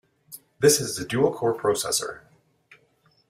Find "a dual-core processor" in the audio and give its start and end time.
0.97-2.21